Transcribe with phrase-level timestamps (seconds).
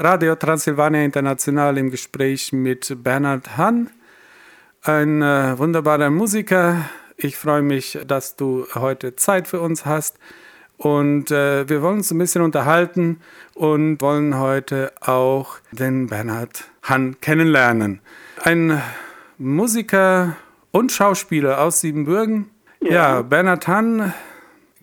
[0.00, 3.90] Radio Transsilvania International im Gespräch mit Bernhard Hahn,
[4.82, 6.88] ein äh, wunderbarer Musiker.
[7.16, 10.16] Ich freue mich, dass du heute Zeit für uns hast.
[10.76, 13.18] Und äh, wir wollen uns ein bisschen unterhalten
[13.54, 18.00] und wollen heute auch den Bernhard Hahn kennenlernen.
[18.44, 18.80] Ein
[19.36, 20.36] Musiker
[20.70, 22.50] und Schauspieler aus Siebenbürgen.
[22.80, 24.14] Ja, ja Bernhard Hahn,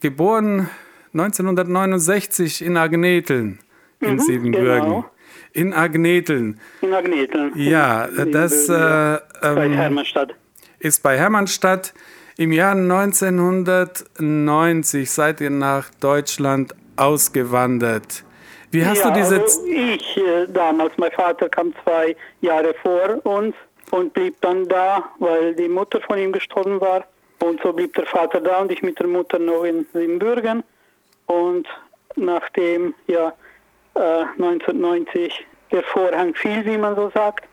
[0.02, 0.70] geboren
[1.14, 3.60] 1969 in Agneteln
[4.06, 4.84] in mhm, Siebenbürgen.
[4.84, 5.06] Genau.
[5.54, 6.60] In Agneteln.
[6.82, 7.54] In Agneteln.
[7.56, 10.36] Ja, das äh, bei ähm, Hermannstadt.
[10.80, 11.94] ist bei Hermannstadt.
[12.38, 18.26] Im Jahr 1990 seid ihr nach Deutschland ausgewandert.
[18.72, 19.40] Wie hast ja, du diese...
[19.40, 23.56] Also ich äh, damals, mein Vater kam zwei Jahre vor uns
[23.92, 27.06] und blieb dann da, weil die Mutter von ihm gestorben war.
[27.40, 30.62] Und so blieb der Vater da und ich mit der Mutter noch in Siebenbürgen.
[31.28, 31.66] Und
[32.18, 33.32] nachdem ja
[33.96, 37.46] äh, 1990 der Vorhang fiel, wie man so sagt,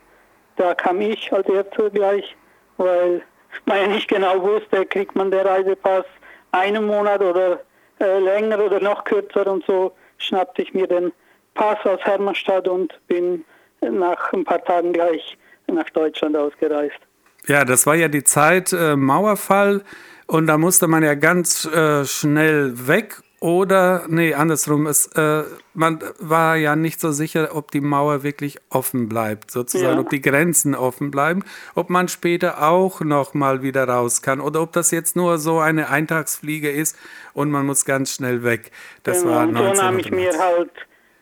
[0.56, 2.36] da kam ich als Erster gleich,
[2.76, 3.22] weil
[3.66, 6.04] man ja nicht genau wusste, kriegt man den Reisepass
[6.52, 7.60] einen Monat oder
[8.00, 11.12] äh, länger oder noch kürzer und so schnappte ich mir den
[11.54, 13.44] Pass aus Hermannstadt und bin
[13.80, 15.36] nach ein paar Tagen gleich
[15.66, 16.98] nach Deutschland ausgereist.
[17.46, 19.82] Ja, das war ja die Zeit äh, Mauerfall.
[20.26, 25.42] Und da musste man ja ganz äh, schnell weg oder, nee, andersrum, es, äh,
[25.74, 30.00] man war ja nicht so sicher, ob die Mauer wirklich offen bleibt, sozusagen, ja.
[30.00, 34.62] ob die Grenzen offen bleiben, ob man später auch noch mal wieder raus kann oder
[34.62, 36.96] ob das jetzt nur so eine Eintagsfliege ist
[37.34, 38.70] und man muss ganz schnell weg.
[39.02, 39.34] Das genau.
[39.34, 40.70] war und so nahm ich mir halt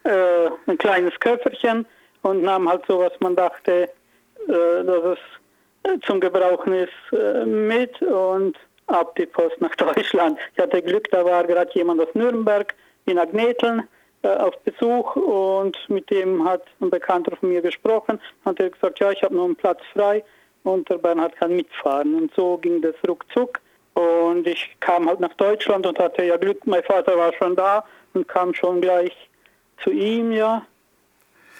[0.05, 1.87] äh, ein kleines Köfferchen
[2.21, 3.89] und nahm halt so, was man dachte,
[4.47, 5.17] äh, dass
[5.85, 8.59] es zum Gebrauchen ist, äh, mit und
[8.91, 10.38] ab die Post nach Deutschland.
[10.55, 12.74] Ich hatte Glück, da war gerade jemand aus Nürnberg
[13.06, 13.88] in Agneteln
[14.22, 19.00] äh, auf Besuch und mit dem hat ein Bekannter von mir gesprochen, hat er gesagt,
[19.00, 20.22] ja, ich habe noch einen Platz frei
[20.64, 22.14] und der Bernhard kann mitfahren.
[22.14, 23.61] Und so ging das ruckzuck
[23.94, 27.84] und ich kam halt nach Deutschland und hatte ja Glück, mein Vater war schon da
[28.14, 29.12] und kam schon gleich
[29.83, 30.67] zu ihm, ja.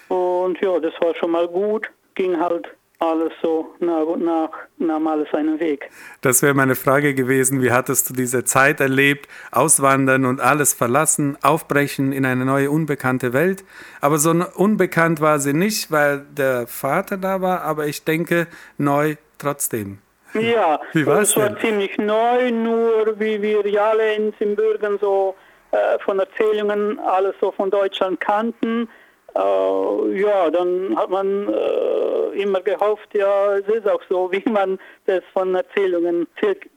[0.09, 2.69] Und ja, das war schon mal gut, ging halt
[3.01, 5.91] alles so nach und nach nahm alles seinen Weg.
[6.21, 7.63] Das wäre meine Frage gewesen.
[7.63, 9.27] Wie hattest du diese Zeit erlebt?
[9.53, 13.65] Auswandern und alles verlassen, aufbrechen in eine neue unbekannte Welt.
[14.03, 18.47] Aber so unbekannt war sie nicht, weil der Vater da war, aber ich denke
[18.77, 19.99] neu trotzdem.
[20.35, 25.35] Ja, wie es war ziemlich neu, nur wie wir ja alle in Simbürgen so
[25.73, 28.89] äh, von Erzählungen alles so von Deutschland kannten
[29.35, 34.79] äh, ja, dann hat man äh, immer gehofft, ja, es ist auch so, wie man
[35.07, 36.27] das von Erzählungen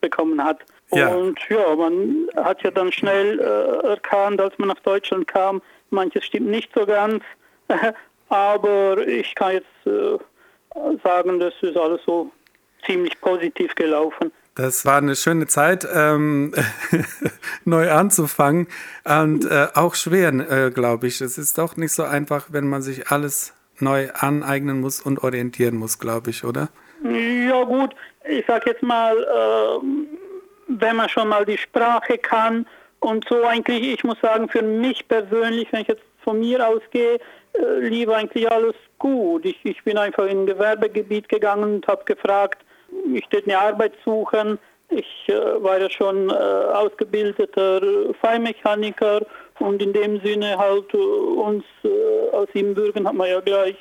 [0.01, 0.59] bekommen hat.
[0.91, 1.09] Ja.
[1.09, 6.25] Und ja, man hat ja dann schnell äh, erkannt, als man nach Deutschland kam, manches
[6.25, 7.23] stimmt nicht so ganz,
[8.29, 10.17] aber ich kann jetzt äh,
[11.03, 12.29] sagen, das ist alles so
[12.85, 14.31] ziemlich positiv gelaufen.
[14.55, 16.53] Das war eine schöne Zeit, ähm,
[17.65, 18.67] neu anzufangen
[19.03, 21.21] und äh, auch schwer, äh, glaube ich.
[21.21, 25.75] Es ist doch nicht so einfach, wenn man sich alles neu aneignen muss und orientieren
[25.75, 26.69] muss, glaube ich, oder?
[27.03, 27.95] Ja gut,
[28.29, 29.85] ich sage jetzt mal, äh,
[30.67, 32.67] wenn man schon mal die Sprache kann
[32.99, 37.19] und so eigentlich, ich muss sagen, für mich persönlich, wenn ich jetzt von mir ausgehe,
[37.53, 39.45] äh, lief eigentlich alles gut.
[39.45, 42.63] Ich, ich bin einfach in ein Gewerbegebiet gegangen und habe gefragt,
[43.13, 44.59] ich wollte eine Arbeit suchen.
[44.89, 47.81] Ich äh, war ja schon äh, ausgebildeter
[48.21, 49.25] Feinmechaniker
[49.59, 53.77] und in dem Sinne halt äh, uns äh, aus Siebenbürgen hat man ja gleich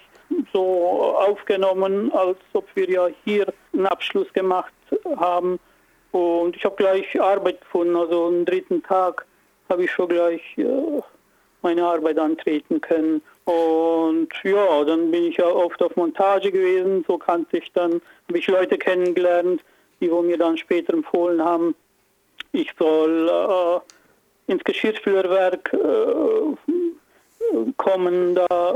[0.52, 4.72] so aufgenommen, als ob wir ja hier einen Abschluss gemacht
[5.16, 5.58] haben.
[6.12, 9.26] Und ich habe gleich Arbeit gefunden, also am dritten Tag
[9.68, 11.00] habe ich schon gleich äh,
[11.62, 13.22] meine Arbeit antreten können.
[13.44, 18.00] Und ja, dann bin ich ja oft auf Montage gewesen, so kannte ich dann,
[18.32, 19.62] habe ich Leute kennengelernt,
[20.00, 21.74] die wo mir dann später empfohlen haben,
[22.52, 26.56] ich soll äh, ins Geschirrspülerwerk äh,
[27.76, 28.74] kommen, da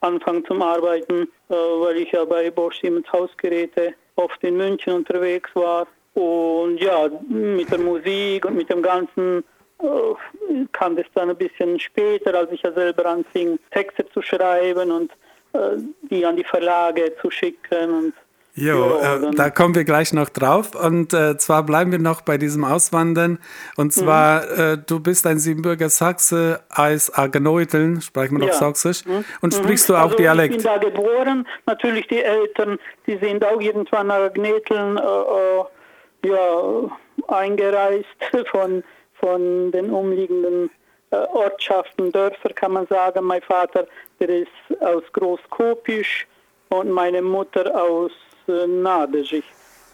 [0.00, 5.50] anfangen zum Arbeiten, äh, weil ich ja bei Bosch Siemens Hausgeräte oft in München unterwegs
[5.52, 5.86] war.
[6.14, 9.44] Und ja, mit der Musik und mit dem ganzen
[9.80, 14.90] äh, kam das dann ein bisschen später, als ich ja selber anfing, Texte zu schreiben
[14.90, 15.12] und
[15.52, 15.76] äh,
[16.10, 18.14] die an die Verlage zu schicken und
[18.58, 20.74] Jo, äh, da kommen wir gleich noch drauf.
[20.74, 23.38] Und äh, zwar bleiben wir noch bei diesem Auswandern.
[23.76, 24.60] Und zwar, mhm.
[24.60, 28.52] äh, du bist ein Siebenbürger Sachse als Argeneuteln, sprechen wir ja.
[28.52, 29.04] noch Sächsisch.
[29.04, 29.26] Mhm.
[29.42, 29.62] Und mhm.
[29.62, 30.56] sprichst du auch also Dialekt?
[30.56, 31.46] Ich bin da geboren.
[31.66, 36.90] Natürlich die Eltern, die sind auch irgendwann Argeneuteln äh, äh, ja,
[37.28, 38.06] eingereist
[38.50, 38.82] von
[39.20, 40.70] von den umliegenden
[41.10, 43.24] äh, Ortschaften, Dörfer kann man sagen.
[43.24, 43.86] Mein Vater
[44.20, 44.48] der ist
[44.80, 46.26] aus Großkopisch
[46.68, 48.12] und meine Mutter aus
[48.48, 49.32] äh, Nadisch.
[49.32, 49.44] Ich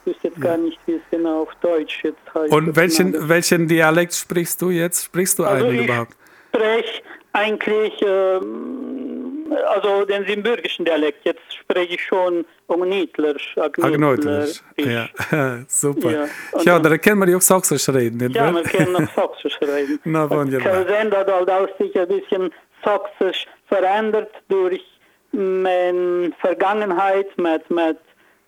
[0.05, 0.43] wüsste jetzt ja.
[0.43, 2.53] gar nicht, wie es genau auf Deutsch jetzt heißt.
[2.53, 5.05] Und welchen, welchen Dialekt sprichst du jetzt?
[5.05, 6.13] Sprichst du also einen überhaupt?
[6.51, 7.01] Ich spreche
[7.33, 9.33] eigentlich ähm,
[9.67, 11.25] also den siebenbürgischen Dialekt.
[11.25, 13.55] Jetzt spreche ich schon Ognitlersch.
[13.57, 15.07] Agnitlersch, ja.
[15.67, 16.11] Super.
[16.11, 16.27] Ja,
[16.61, 19.99] ja da kennen wir die auch Sächsisch reden, nicht Ja, wir kennen auch Sächsisch reden.
[20.05, 20.71] Na, wunderbar.
[20.71, 22.51] Kalsend hat halt auch sich ein bisschen
[22.83, 24.83] Sächsisch verändert durch
[25.31, 27.97] meine Vergangenheit mit, mit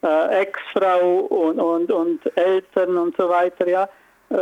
[0.05, 3.89] äh, Ex-Frau und, und, und Eltern und so weiter, ja.
[4.29, 4.35] Äh,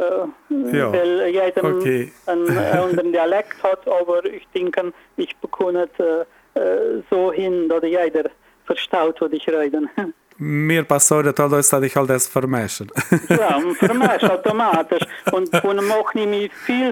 [0.78, 0.92] ja.
[0.92, 2.12] Weil jeder okay.
[2.26, 6.26] einen anderen Dialekt hat, aber ich denke, ich bekomme es
[6.60, 8.30] äh, so hin, dass jeder
[8.66, 9.82] versteht, was ich rede.
[10.38, 12.88] Mir passiert alles, dass ich all das vermische.
[13.30, 15.06] ja, vermische automatisch.
[15.32, 16.92] Und man auch nicht mehr viel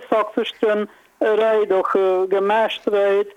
[0.62, 0.88] drin
[1.20, 3.34] redet, auch äh, gemischt redet,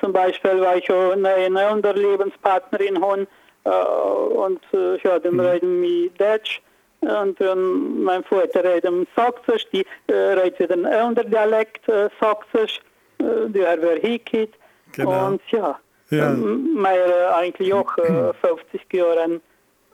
[0.00, 3.26] zum Beispiel, weil ich eine, eine andere Lebenspartnerin habe, äh,
[3.70, 5.40] und äh, ja, dann mhm.
[5.40, 6.60] reden wir Deutsch.
[7.00, 12.80] Und dann mein Vater redet Sächsisch, die redet wieder ein anderer Dialekt äh, Sächsisch,
[13.18, 14.52] äh, der wäre Hikit.
[14.92, 15.26] Genau.
[15.26, 15.80] Und ja,
[16.10, 16.30] ja.
[16.30, 19.40] Ähm, mir eigentlich auch äh, 50 Jahre an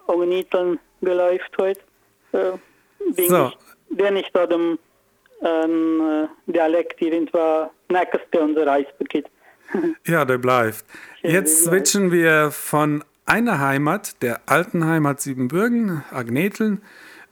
[0.08, 1.80] Ogniteln geläuft heute.
[2.32, 2.52] Äh,
[3.26, 3.46] so.
[3.46, 3.58] ich,
[3.90, 4.78] wenn ich da dem
[5.40, 9.26] ein äh, Dialekt irgendwo nächste unser Eispaket.
[10.06, 10.84] ja, der bleibt.
[11.22, 16.82] Jetzt switchen wir von einer Heimat, der alten Heimat Siebenbürgen, Agneteln,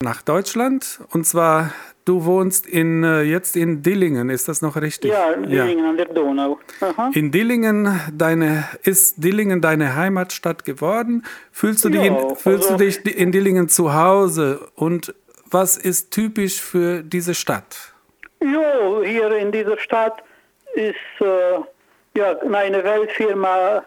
[0.02, 1.00] nach Deutschland.
[1.10, 1.72] Und zwar,
[2.04, 5.10] du wohnst in, äh, jetzt in Dillingen, ist das noch richtig?
[5.10, 5.90] Ja, in Dillingen ja.
[5.90, 6.58] an der Donau.
[6.80, 7.10] Aha.
[7.14, 11.24] In Dillingen, deine, ist Dillingen deine Heimatstadt geworden?
[11.50, 14.68] Fühlst du, ja, dich, in, fühlst also, du dich in Dillingen zu Hause?
[14.74, 15.14] Und
[15.50, 17.94] was ist typisch für diese Stadt?
[18.40, 20.22] Ja, hier in dieser Stadt
[20.74, 23.82] ist äh, ja, eine Weltfirma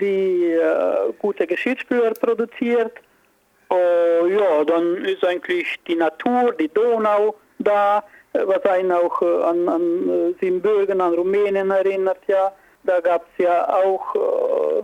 [0.00, 2.92] die äh, gute Geschirrspüler produziert.
[3.70, 9.68] Uh, ja, dann ist eigentlich die Natur, die Donau da, was einen auch äh, an,
[9.68, 12.52] an Siebenbürgen, an Rumänien erinnert, ja.
[12.84, 14.82] Da gab es ja auch äh,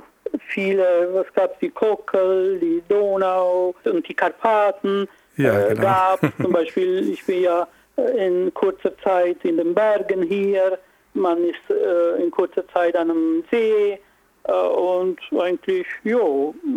[0.49, 5.07] viele, was gab es, die Kokel, die Donau und die Karpaten.
[5.37, 5.83] Ja, genau.
[5.83, 7.69] gab zum Beispiel, ich bin ja
[8.17, 10.79] in kurzer Zeit in den Bergen hier,
[11.13, 13.99] man ist äh, in kurzer Zeit an einem See, äh,
[14.45, 16.19] und eigentlich, ja,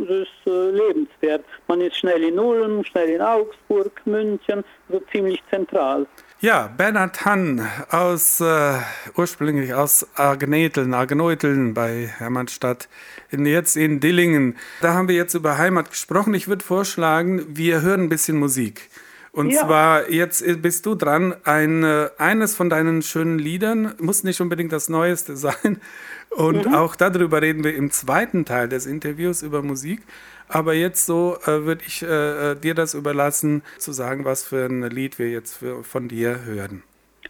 [0.07, 1.45] das ist äh, lebenswert.
[1.68, 6.06] Man ist schnell in Ulm, schnell in Augsburg, München, so ziemlich zentral.
[6.44, 8.74] Ja, Bernhard Hann aus äh,
[9.15, 12.89] ursprünglich aus Agneteln, Agneuteln bei Hermannstadt,
[13.31, 14.57] jetzt in Dillingen.
[14.81, 16.33] Da haben wir jetzt über Heimat gesprochen.
[16.33, 18.89] Ich würde vorschlagen, wir hören ein bisschen Musik.
[19.33, 19.62] Und ja.
[19.62, 21.83] zwar, jetzt bist du dran, ein,
[22.19, 25.81] eines von deinen schönen Liedern, muss nicht unbedingt das Neueste sein.
[26.30, 26.75] Und mhm.
[26.75, 30.01] auch darüber reden wir im zweiten Teil des Interviews über Musik.
[30.47, 34.65] Aber jetzt so äh, würde ich äh, äh, dir das überlassen, zu sagen, was für
[34.65, 36.83] ein Lied wir jetzt für, von dir hören.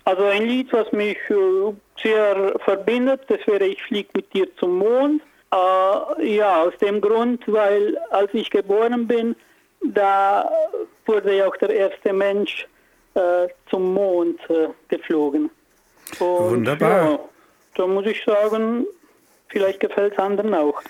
[0.03, 4.77] Also ein Lied, was mich äh, sehr verbindet, das wäre Ich fliege mit dir zum
[4.77, 5.21] Mond.
[5.53, 9.35] Äh, ja, aus dem Grund, weil als ich geboren bin,
[9.81, 10.49] da
[11.05, 12.67] wurde ja auch der erste Mensch
[13.15, 15.49] äh, zum Mond äh, geflogen.
[16.19, 17.11] Und, Wunderbar.
[17.11, 17.19] Ja,
[17.75, 18.85] da muss ich sagen,
[19.49, 20.81] vielleicht gefällt es anderen auch.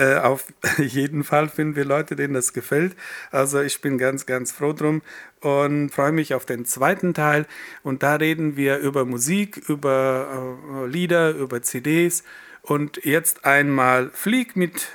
[0.00, 0.46] Äh, auf
[0.78, 2.96] jeden Fall finden wir Leute, denen das gefällt.
[3.30, 5.02] Also ich bin ganz, ganz froh drum
[5.40, 7.46] und freue mich auf den zweiten Teil.
[7.82, 12.24] Und da reden wir über Musik, über äh, Lieder, über CDs.
[12.62, 14.88] Und jetzt einmal Flieg mit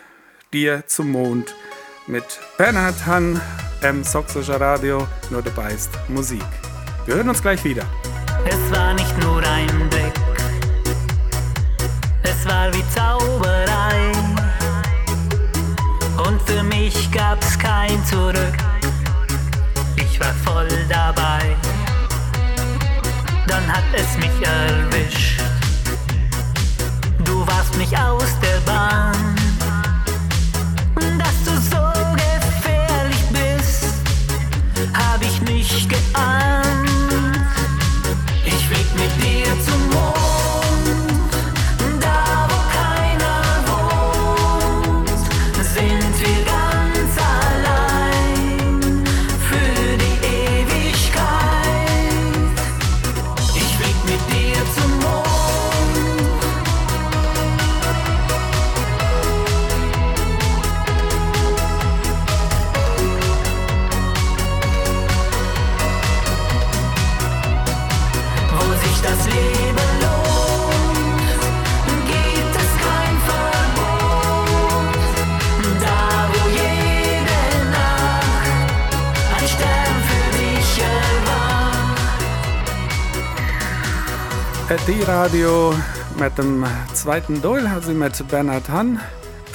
[0.54, 1.56] dir zum Mond
[2.08, 3.42] mit Bernhard Hann
[3.82, 5.08] im Soxischer Radio.
[5.30, 6.44] Nur dabei ist Musik.
[7.06, 7.84] Wir hören uns gleich wieder.
[8.46, 10.14] Es war nicht nur ein Blick,
[12.24, 14.12] es war wie Zauberei.
[16.18, 18.58] Und für mich gab's kein Zurück,
[19.96, 21.56] ich war voll dabei.
[23.48, 25.42] Dann hat es mich erwischt,
[27.24, 29.35] du warst mich aus der Bahn.
[84.68, 85.76] RD-Radio
[86.20, 89.00] mit dem zweiten Doyle, also mit Bernhard Hahn,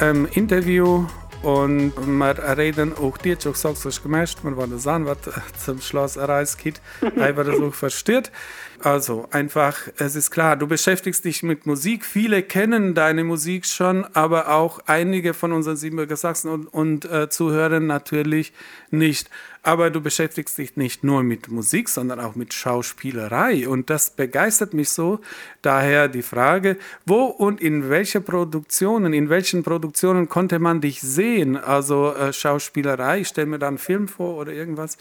[0.00, 1.04] im Interview
[1.42, 5.18] und wir reden auch dir auch Sächsisch gemischt, wir wollen sagen, was
[5.64, 6.80] zum Schloss erreicht geht,
[7.18, 8.30] einfach das auch versteht.
[8.82, 12.04] Also einfach, es ist klar, du beschäftigst dich mit Musik.
[12.04, 17.28] Viele kennen deine Musik schon, aber auch einige von unseren Siebenbürger Sachsen und, und äh,
[17.28, 18.52] Zuhörern natürlich
[18.90, 19.28] nicht.
[19.62, 23.68] Aber du beschäftigst dich nicht nur mit Musik, sondern auch mit Schauspielerei.
[23.68, 25.20] Und das begeistert mich so.
[25.60, 31.56] Daher die Frage, wo und in welche Produktionen, in welchen Produktionen konnte man dich sehen?
[31.56, 34.96] Also äh, Schauspielerei, ich stelle mir da einen Film vor oder irgendwas.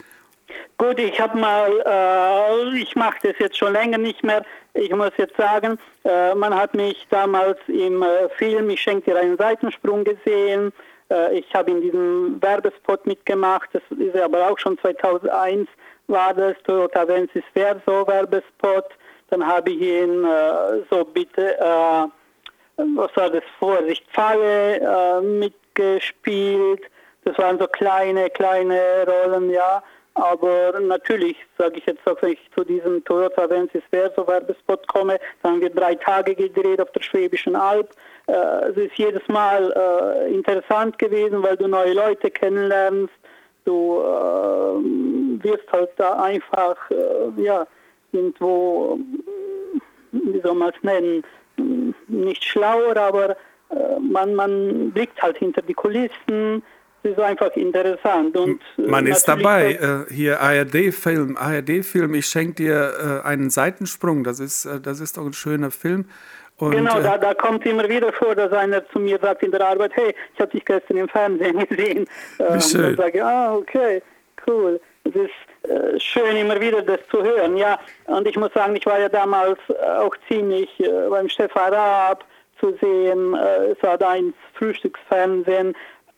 [0.78, 4.44] Gut, ich habe mal, äh, ich mache das jetzt schon länger nicht mehr.
[4.74, 9.20] Ich muss jetzt sagen, äh, man hat mich damals im äh, Film Ich schenke dir
[9.20, 10.72] einen Seitensprung gesehen.
[11.12, 13.70] Äh, ich habe in diesem Werbespot mitgemacht.
[13.74, 15.68] Das ist aber auch schon 2001
[16.08, 18.86] war das Toyota Vensis Verso Werbespot.
[19.30, 22.08] Dann habe ich ihn äh, so bitte, äh,
[22.78, 26.82] was war das, Vorsicht Falle mitgespielt.
[27.26, 29.84] Das waren so kleine, kleine Rollen, ja.
[30.16, 35.20] Aber natürlich, sage ich jetzt auch, wenn ich zu diesem Toyota Vensis Verso Werbespot komme,
[35.42, 37.92] dann haben wir drei Tage gedreht auf der Schwäbischen Alb.
[38.30, 43.14] Äh, es ist jedes Mal äh, interessant gewesen, weil du neue Leute kennenlernst.
[43.66, 47.66] Du äh, wirst halt da einfach, äh, ja,
[48.12, 49.00] irgendwo,
[50.12, 51.24] wie soll man es nennen,
[52.08, 56.64] nicht schlauer, aber äh, man, man blickt halt hinter die Kulissen
[57.04, 58.36] das ist einfach interessant.
[58.36, 59.74] Und äh, Man ist dabei.
[59.74, 64.24] Äh, hier ARD-Film, ARD-Film, ich schenke dir äh, einen Seitensprung.
[64.24, 66.06] Das ist, äh, das ist doch ein schöner Film.
[66.60, 69.66] Und, genau, da, da kommt immer wieder vor, dass einer zu mir sagt in der
[69.66, 72.06] Arbeit, hey, ich habe dich gestern im Fernsehen gesehen.
[72.38, 72.82] Wie schön.
[72.82, 74.02] Und dann sage ich, ah, okay,
[74.48, 74.80] cool.
[75.06, 77.58] Es ist äh, schön, immer wieder das zu hören.
[77.58, 79.60] Ja, und ich muss sagen, ich war ja damals
[80.00, 82.26] auch ziemlich äh, beim Stefan Raab
[82.60, 83.36] zu sehen.
[83.36, 85.74] es war da ein Frühstücksfernsehen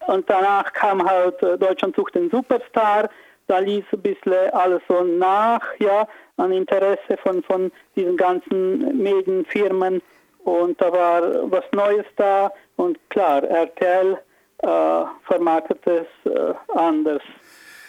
[0.08, 3.10] und danach kam halt äh, Deutschland sucht den Superstar.
[3.48, 6.08] Da ließ ein bisschen alles so nach, ja,
[6.38, 10.02] an Interesse von, von diesen ganzen Medienfirmen.
[10.44, 12.52] Und da war was Neues da.
[12.76, 14.18] Und klar, RTL
[14.60, 17.22] äh, vermarktet es äh, anders.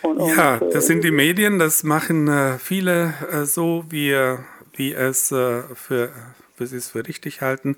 [0.03, 4.17] Und, ja, und, äh, das sind die Medien, das machen äh, viele äh, so, wie,
[4.75, 6.11] wie es für,
[6.57, 7.77] wie sie es für richtig halten.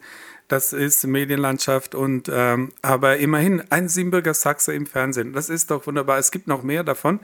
[0.48, 5.32] Das ist Medienlandschaft und ähm, aber immerhin ein Siebenbürger Sachse im Fernsehen.
[5.32, 6.18] Das ist doch wunderbar.
[6.18, 7.20] Es gibt noch mehr davon,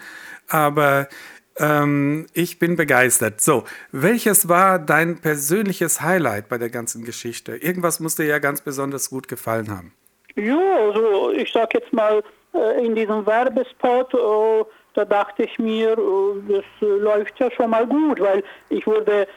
[0.49, 1.07] aber
[1.61, 3.41] ähm, ich bin begeistert.
[3.41, 7.57] So, welches war dein persönliches Highlight bei der ganzen Geschichte?
[7.57, 9.93] Irgendwas muss dir ja ganz besonders gut gefallen haben.
[10.37, 12.23] Ja, also ich sag jetzt mal
[12.55, 14.15] äh, in diesem Werbespot.
[14.15, 14.65] Äh,
[14.95, 19.29] da dachte ich mir, äh, das läuft ja schon mal gut, weil ich wurde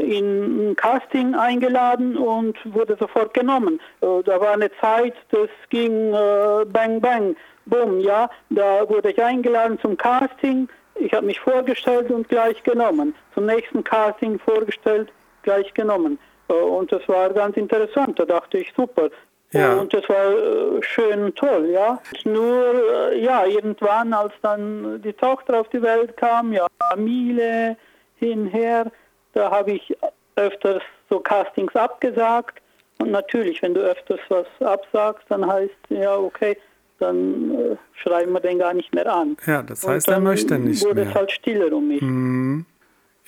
[0.00, 3.80] in ein Casting eingeladen und wurde sofort genommen.
[4.00, 9.96] Da war eine Zeit, das ging bang bang, bumm, ja, da wurde ich eingeladen zum
[9.96, 10.68] Casting,
[10.98, 13.14] ich habe mich vorgestellt und gleich genommen.
[13.34, 15.12] Zum nächsten Casting vorgestellt,
[15.42, 16.18] gleich genommen.
[16.48, 18.18] Und das war ganz interessant.
[18.18, 19.10] Da dachte ich, super,
[19.52, 19.74] ja.
[19.76, 22.00] Und das war äh, schön toll, ja.
[22.24, 27.76] Nur, äh, ja, irgendwann, als dann die Tochter auf die Welt kam, ja, Familie
[28.16, 28.90] hinher,
[29.34, 29.96] da habe ich
[30.36, 32.60] öfters so Castings abgesagt.
[32.98, 36.56] Und natürlich, wenn du öfters was absagst, dann heißt, ja, okay,
[36.98, 39.36] dann äh, schreiben wir den gar nicht mehr an.
[39.46, 41.10] Ja, das heißt, er möchte nicht wurde mehr.
[41.10, 42.02] es halt stiller um mich.
[42.02, 42.66] Mhm.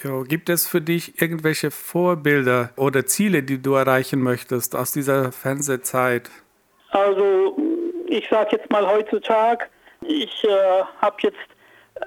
[0.03, 5.33] Jo, gibt es für dich irgendwelche Vorbilder oder Ziele, die du erreichen möchtest aus dieser
[5.33, 6.31] Fernsehzeit?
[6.91, 7.57] Also
[8.07, 9.67] ich sage jetzt mal heutzutage,
[10.03, 11.37] ich äh, habe jetzt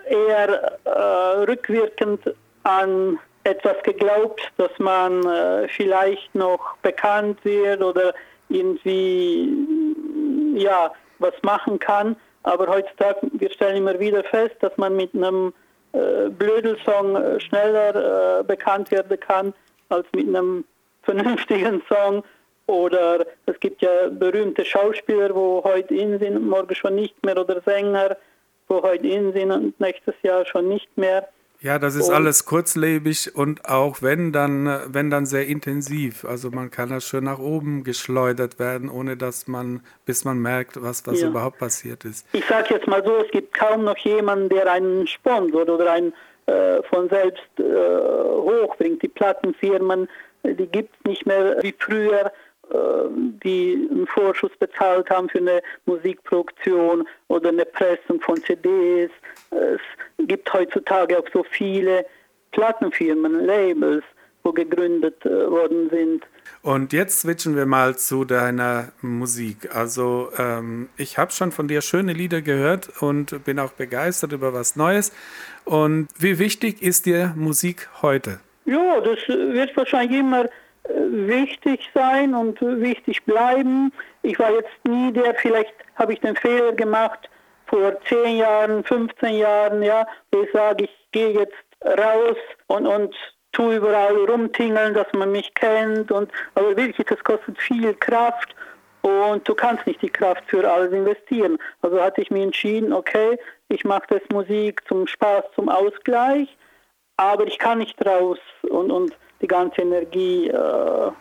[0.09, 8.13] eher äh, rückwirkend an etwas geglaubt, dass man äh, vielleicht noch bekannt wird oder
[8.49, 9.49] irgendwie
[10.55, 12.15] ja was machen kann.
[12.43, 15.53] Aber heutzutage, wir stellen immer wieder fest, dass man mit einem
[15.93, 19.53] äh, Blödelsong äh, schneller äh, bekannt werden kann
[19.89, 20.65] als mit einem
[21.03, 22.23] vernünftigen Song.
[22.67, 27.61] Oder es gibt ja berühmte Schauspieler, wo heute in sind, morgen schon nicht mehr, oder
[27.61, 28.15] Sänger,
[28.67, 31.27] wo heute in sind und nächstes Jahr schon nicht mehr.
[31.63, 36.25] Ja, das ist und, alles kurzlebig und auch wenn dann, wenn dann sehr intensiv.
[36.25, 40.81] Also man kann das schön nach oben geschleudert werden, ohne dass man, bis man merkt,
[40.81, 41.27] was, was ja.
[41.27, 42.25] überhaupt passiert ist.
[42.33, 46.13] Ich sage jetzt mal so, es gibt kaum noch jemanden, der einen sponsort oder einen
[46.47, 49.03] äh, von selbst äh, hochbringt.
[49.03, 50.09] Die Plattenfirmen,
[50.43, 52.31] die gibt es nicht mehr wie früher
[53.43, 59.11] die einen Vorschuss bezahlt haben für eine Musikproduktion oder eine Pressung von CDs.
[59.49, 59.81] Es
[60.27, 62.05] gibt heutzutage auch so viele
[62.51, 64.03] Plattenfirmen, Labels,
[64.43, 66.25] wo gegründet äh, worden sind.
[66.63, 69.75] Und jetzt switchen wir mal zu deiner Musik.
[69.75, 74.53] Also ähm, ich habe schon von dir schöne Lieder gehört und bin auch begeistert über
[74.53, 75.11] was Neues.
[75.65, 78.39] Und wie wichtig ist dir Musik heute?
[78.65, 80.49] Ja, das wird wahrscheinlich immer
[80.87, 83.91] wichtig sein und wichtig bleiben.
[84.23, 87.29] Ich war jetzt nie der, vielleicht habe ich den Fehler gemacht
[87.67, 93.15] vor 10 Jahren, 15 Jahren, ja, wo ich sage, ich gehe jetzt raus und, und
[93.51, 98.55] tu überall rumtingeln, dass man mich kennt und aber wirklich, das kostet viel Kraft
[99.01, 101.57] und du kannst nicht die Kraft für alles investieren.
[101.81, 103.37] Also hatte ich mir entschieden, okay,
[103.69, 106.55] ich mache das Musik zum Spaß, zum Ausgleich,
[107.17, 111.11] aber ich kann nicht raus und, und die ganze Energie äh,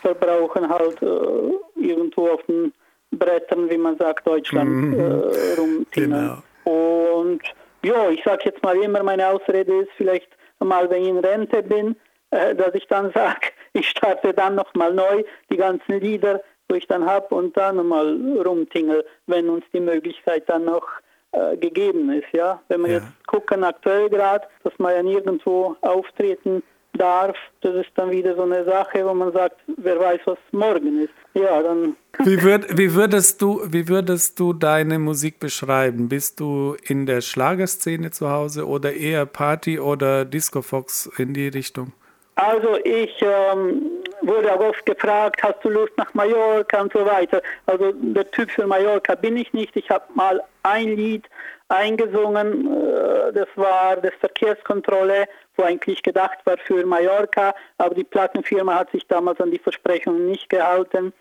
[0.00, 2.72] verbrauchen halt äh, irgendwo auf den
[3.12, 4.98] Brettern, wie man sagt, Deutschland mhm.
[4.98, 6.42] äh, rumtingeln.
[6.64, 6.98] Genau.
[7.00, 7.42] Und
[7.84, 10.28] ja, ich sage jetzt mal immer, meine Ausrede ist vielleicht
[10.60, 11.96] mal, wenn ich in Rente bin,
[12.30, 16.86] äh, dass ich dann sage, ich starte dann nochmal neu die ganzen Lieder, wo ich
[16.86, 20.88] dann habe und dann nochmal rumtingel, wenn uns die Möglichkeit dann noch
[21.32, 22.32] äh, gegeben ist.
[22.32, 22.94] Ja, wenn wir ja.
[22.98, 26.62] jetzt gucken aktuell gerade, dass man ja nirgendwo auftreten
[26.94, 31.02] darf, das ist dann wieder so eine Sache, wo man sagt, wer weiß, was morgen
[31.02, 31.12] ist.
[31.34, 31.96] Ja, dann.
[32.24, 36.08] Wie, würd, wie, würdest du, wie würdest du deine Musik beschreiben?
[36.08, 41.48] Bist du in der Schlagerszene zu Hause oder eher Party oder Disco Fox in die
[41.48, 41.92] Richtung?
[42.34, 43.82] Also ich ähm,
[44.22, 47.42] wurde auch oft gefragt, hast du Lust nach Mallorca und so weiter.
[47.66, 49.76] Also der Typ für Mallorca bin ich nicht.
[49.76, 51.28] Ich habe mal ein Lied
[51.68, 55.26] eingesungen, äh, das war das Verkehrskontrolle,
[55.56, 60.26] wo eigentlich gedacht war für Mallorca, aber die Plattenfirma hat sich damals an die Versprechungen
[60.26, 61.12] nicht gehalten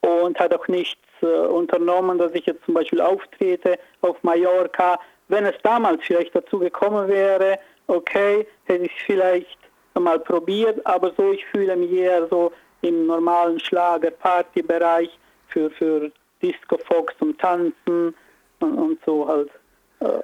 [0.00, 4.98] und hat auch nichts äh, unternommen, dass ich jetzt zum Beispiel auftrete auf Mallorca.
[5.28, 9.58] Wenn es damals vielleicht dazu gekommen wäre, okay, hätte ich vielleicht
[9.94, 15.10] mal probiert, aber so, ich fühle mich eher so im normalen Schlager-Party-Bereich
[15.48, 16.10] für, für
[16.42, 18.14] Disco Fox zum Tanzen
[18.60, 19.50] und, und so halt.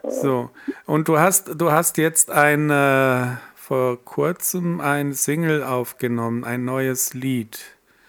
[0.04, 0.50] So,
[0.86, 7.12] und du hast, du hast jetzt ein, äh, vor kurzem ein Single aufgenommen, ein neues
[7.12, 7.58] Lied.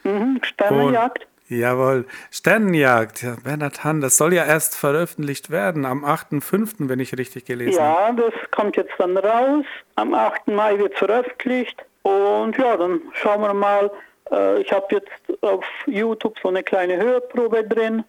[0.03, 1.27] Mhm, Sternenjagd.
[1.49, 7.01] Und, jawohl, Sternenjagd, ja, Bernhard Hahn, das soll ja erst veröffentlicht werden, am 8.5., wenn
[7.01, 8.21] ich richtig gelesen habe.
[8.21, 10.47] Ja, das kommt jetzt dann raus, am 8.
[10.47, 13.91] Mai wird veröffentlicht und ja, dann schauen wir mal,
[14.31, 18.05] äh, ich habe jetzt auf YouTube so eine kleine Hörprobe drin.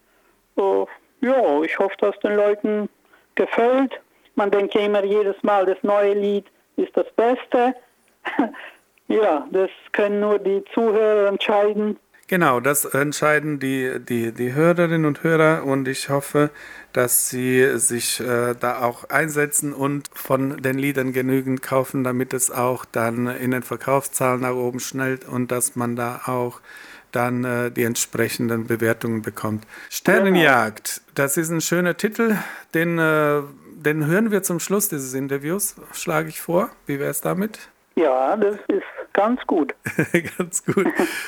[1.21, 2.89] Ja, ich hoffe, dass den Leuten
[3.35, 4.01] gefällt.
[4.35, 7.75] Man denkt ja immer jedes Mal, das neue Lied ist das Beste.
[9.09, 11.99] ja, das können nur die Zuhörer entscheiden.
[12.29, 16.51] Genau, das entscheiden die, die, die Hörerinnen und Hörer und ich hoffe,
[16.93, 22.51] dass sie sich äh, da auch einsetzen und von den Liedern genügend kaufen, damit es
[22.51, 26.61] auch dann in den Verkaufszahlen nach oben schnellt und dass man da auch
[27.13, 29.65] dann äh, die entsprechenden Bewertungen bekommt.
[29.91, 32.37] Sternenjagd, das ist ein schöner Titel,
[32.75, 33.43] den, äh,
[33.77, 36.71] den hören wir zum Schluss dieses Interviews, schlage ich vor.
[36.87, 37.59] Wie wäre es damit?
[37.97, 39.75] Ja, das ist ganz gut.
[40.39, 40.87] ganz gut.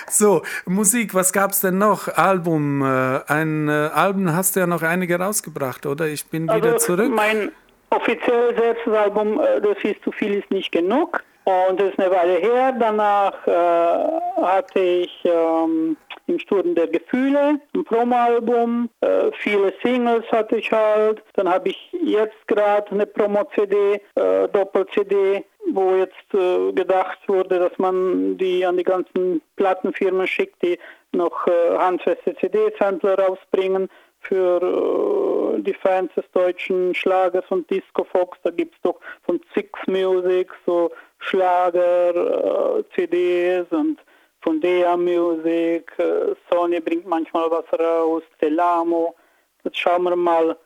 [0.09, 2.07] So, Musik, was gab es denn noch?
[2.07, 6.07] Album, äh, ein äh, Album hast du ja noch einige rausgebracht, oder?
[6.07, 7.13] Ich bin also wieder zurück.
[7.13, 7.51] Mein
[7.91, 11.25] offizielles Album, äh, das ist zu viel ist nicht genug.
[11.45, 12.75] Und das ist eine Weile her.
[12.79, 18.89] Danach äh, hatte ich ähm, im Sturm der Gefühle ein Promo-Album.
[19.01, 21.23] Äh, viele Singles hatte ich halt.
[21.35, 27.77] Dann habe ich jetzt gerade eine Promo-CD, äh, Doppel-CD, wo jetzt äh, gedacht wurde, dass
[27.79, 30.79] man die an die ganzen Plattenfirmen schickt, die
[31.13, 33.89] noch äh, handfeste CD-Sampler rausbringen
[34.21, 38.39] für äh, die Fans des deutschen Schlagers und Disco Fox.
[38.43, 40.91] Da gibt es doch von Six Music so
[41.21, 43.99] Schlager, äh, CDs und
[44.43, 45.93] von Dea Music.
[45.99, 49.15] Äh, Sony bringt manchmal was raus, Telamo.
[49.65, 50.57] Jetzt schauen wir mal,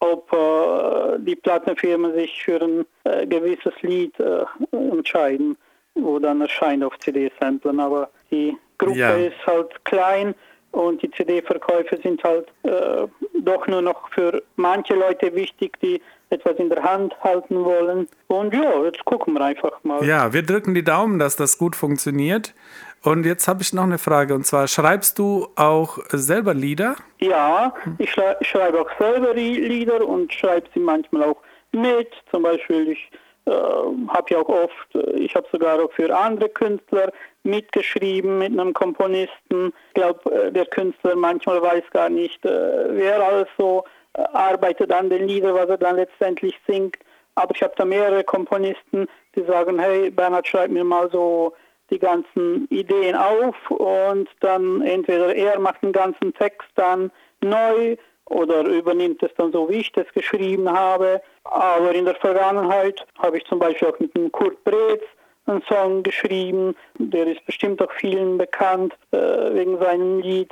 [0.00, 5.56] ob äh, die Plattenfirmen sich für ein äh, gewisses Lied äh, entscheiden,
[5.94, 7.80] wo dann erscheint auf CD-Samplern.
[7.80, 9.14] Aber die Gruppe ja.
[9.14, 10.34] ist halt klein
[10.72, 13.06] und die CD-Verkäufe sind halt äh,
[13.42, 18.08] doch nur noch für manche Leute wichtig, die etwas in der Hand halten wollen.
[18.28, 20.04] Und ja, jetzt gucken wir einfach mal.
[20.04, 22.54] Ja, wir drücken die Daumen, dass das gut funktioniert.
[23.02, 26.94] Und jetzt habe ich noch eine Frage, und zwar schreibst du auch selber Lieder?
[27.18, 32.08] Ja, ich schreibe auch selber Lieder und schreibe sie manchmal auch mit.
[32.30, 33.10] Zum Beispiel, ich
[33.46, 38.52] äh, habe ja auch oft, äh, ich habe sogar auch für andere Künstler mitgeschrieben mit
[38.52, 39.72] einem Komponisten.
[39.88, 45.08] Ich glaube, äh, der Künstler manchmal weiß gar nicht, äh, wer alles so arbeitet an
[45.08, 46.98] den Liedern, was er dann letztendlich singt.
[47.34, 51.54] Aber ich habe da mehrere Komponisten, die sagen, hey, Bernhard, schreib mir mal so
[51.90, 57.96] die ganzen Ideen auf und dann entweder er macht den ganzen Text dann neu
[58.32, 61.20] oder übernimmt es dann so, wie ich das geschrieben habe.
[61.44, 65.02] Aber in der Vergangenheit habe ich zum Beispiel auch mit dem Kurt Breetz
[65.46, 66.74] einen Song geschrieben.
[66.98, 70.50] Der ist bestimmt auch vielen bekannt äh, wegen seinem Lied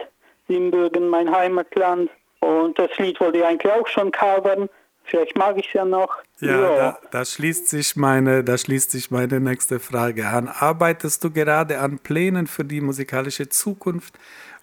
[0.48, 2.10] Siebenbürgen, mein Heimatland.
[2.40, 4.68] Und das Lied wollte ich eigentlich auch schon covern.
[5.04, 6.18] Vielleicht mag ich es ja noch.
[6.40, 6.76] Ja, ja.
[6.76, 10.48] Da, da, schließt sich meine, da schließt sich meine nächste Frage an.
[10.48, 14.14] Arbeitest du gerade an Plänen für die musikalische Zukunft?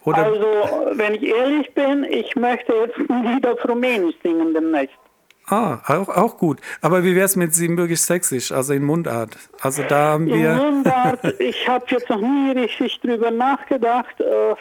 [0.08, 0.24] Oder?
[0.24, 4.96] Also, wenn ich ehrlich bin, ich möchte jetzt ein Lied auf Rumänisch singen demnächst.
[5.46, 6.60] Ah, auch, auch gut.
[6.82, 9.36] Aber wie wäre es mit Siebenbürgisch-Sächsisch, also in Mundart?
[9.60, 10.50] Also da haben wir...
[10.52, 14.20] In Mundart, ich habe jetzt noch nie richtig drüber nachgedacht.
[14.20, 14.54] Äh,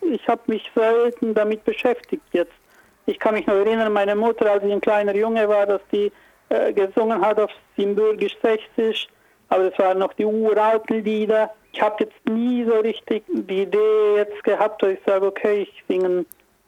[0.00, 2.52] ich habe mich selten damit beschäftigt jetzt.
[3.06, 6.10] Ich kann mich noch erinnern, meine Mutter, als ich ein kleiner Junge war, dass die
[6.48, 9.08] äh, gesungen hat auf Siebenbürgisch-Sächsisch,
[9.48, 11.50] aber das waren noch die uralten Lieder.
[11.72, 15.84] Ich habe jetzt nie so richtig die Idee jetzt gehabt, dass ich sage, okay, ich
[15.88, 16.26] singe ein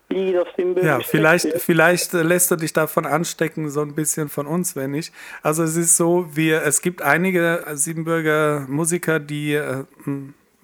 [0.09, 0.89] Lied auf Siebenbürgisch.
[0.89, 5.13] Ja, vielleicht, vielleicht lässt du dich davon anstecken, so ein bisschen von uns, wenn nicht.
[5.43, 9.85] Also es ist so, wir, es gibt einige Siebenbürger Musiker, die äh,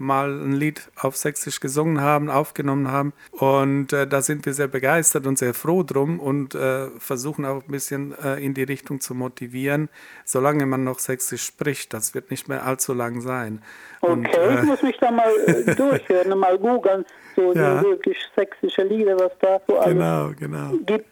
[0.00, 3.12] mal ein Lied auf Sächsisch gesungen haben, aufgenommen haben.
[3.32, 7.62] Und äh, da sind wir sehr begeistert und sehr froh drum und äh, versuchen auch
[7.62, 9.88] ein bisschen äh, in die Richtung zu motivieren,
[10.24, 11.92] solange man noch Sächsisch spricht.
[11.92, 13.62] Das wird nicht mehr allzu lang sein.
[14.00, 17.04] Okay, und, äh, ich muss mich da mal äh, durchhören, mal googeln,
[17.36, 17.82] so ja.
[17.82, 20.72] wirklich sächsische Lieder, was da so genau, alles genau.
[20.86, 21.06] gibt.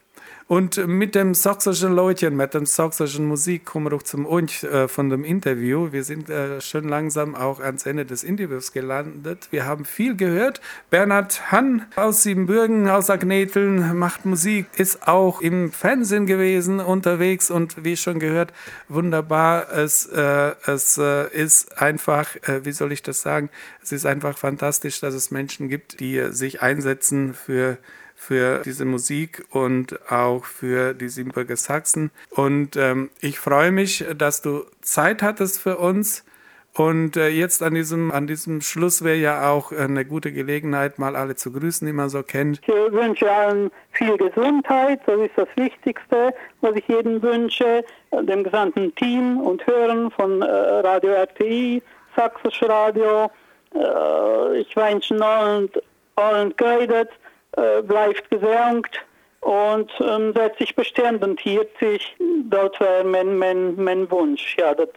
[0.49, 4.89] Und mit dem sächsischen Leutchen, mit dem sächsischen Musik kommen wir auch zum Unch äh,
[4.89, 5.93] von dem Interview.
[5.93, 9.49] Wir sind äh, schon langsam auch ans Ende des Interviews gelandet.
[9.51, 10.63] Wir haben viel gehört.
[10.89, 17.85] Bernhard Hann aus Siebenbürgen, aus Agneteln, macht Musik, ist auch im Fernsehen gewesen, unterwegs und
[17.85, 18.55] wie schon gehört,
[18.89, 19.71] wunderbar.
[19.71, 23.51] Es, äh, es äh, ist einfach, äh, wie soll ich das sagen,
[23.83, 27.77] es ist einfach fantastisch, dass es Menschen gibt, die sich einsetzen für
[28.18, 32.11] für diese Musik und auch für die Siebenbürger Sachsen.
[32.31, 36.24] Und ähm, ich freue mich, dass du Zeit hattest für uns.
[36.74, 41.16] Und äh, jetzt an diesem, an diesem Schluss wäre ja auch eine gute Gelegenheit, mal
[41.16, 42.61] alle zu grüßen, die man so kennt.
[42.61, 48.94] Ich wünsche allen viel Gesundheit, das ist das Wichtigste, was ich jedem wünsche, dem gesamten
[48.96, 51.83] Team und Hören von äh, Radio RTI,
[52.16, 53.31] Sächsisch Radio.
[53.74, 55.70] Äh, ich wünsche allen,
[56.16, 57.11] allen geeignet,
[57.59, 59.05] äh, bleibt gesenkt
[59.40, 62.16] und ähm, setzt sich und hielt sich,
[62.51, 64.88] das wäre mein, mein, mein Wunsch, ja, dass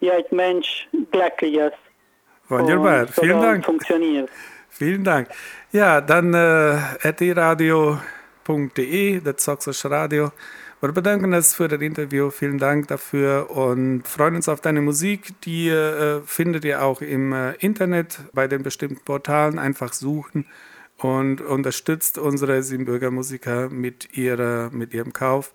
[0.00, 1.76] jeder Mensch glücklich ist.
[2.48, 3.64] Wunderbar, vielen Dank.
[3.64, 4.30] Funktioniert.
[4.76, 5.28] Vielen Dank.
[5.70, 8.00] Ja, dann äh, rtradio.de,
[9.20, 10.32] das Sächsische Radio.
[10.80, 12.30] Wir bedanken uns für das Interview.
[12.30, 15.40] Vielen Dank dafür und freuen uns auf deine Musik.
[15.42, 19.60] Die äh, findet ihr auch im äh, Internet bei den bestimmten Portalen.
[19.60, 20.44] Einfach suchen
[21.04, 25.52] und unterstützt unsere Siebenbürger Musiker mit, ihrer, mit ihrem Kauf.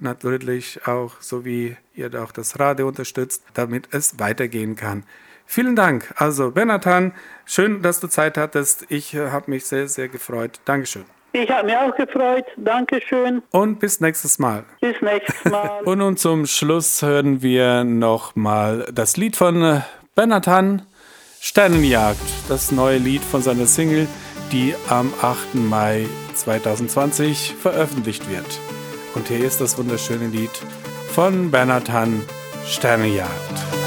[0.00, 5.04] Natürlich auch, so wie ihr auch das Radio unterstützt, damit es weitergehen kann.
[5.46, 6.12] Vielen Dank.
[6.16, 8.86] Also, Bernatan, schön, dass du Zeit hattest.
[8.88, 10.58] Ich äh, habe mich sehr, sehr gefreut.
[10.64, 11.04] Dankeschön.
[11.32, 12.46] Ich habe mich auch gefreut.
[12.56, 13.42] Dankeschön.
[13.52, 14.64] Und bis nächstes Mal.
[14.80, 15.80] Bis nächstes Mal.
[15.84, 19.80] Und nun zum Schluss hören wir nochmal das Lied von äh,
[20.16, 20.82] Bernatan,
[21.40, 24.08] Sternenjagd, das neue Lied von seiner Single
[24.52, 25.54] die am 8.
[25.54, 28.46] Mai 2020 veröffentlicht wird.
[29.14, 30.50] Und hier ist das wunderschöne Lied
[31.14, 32.22] von Bernhard Hann,
[32.66, 33.77] Sternejagd.